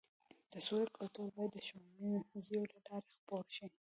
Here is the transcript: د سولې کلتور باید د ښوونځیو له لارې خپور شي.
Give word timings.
د 0.51 0.53
سولې 0.67 0.87
کلتور 0.97 1.27
باید 1.35 1.51
د 1.53 1.57
ښوونځیو 1.67 2.69
له 2.73 2.77
لارې 2.85 3.11
خپور 3.17 3.45
شي. 3.55 3.67